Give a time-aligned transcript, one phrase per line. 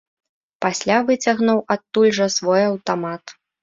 [0.65, 3.41] Пасля выцягнуў адтуль жа свой аўтамат.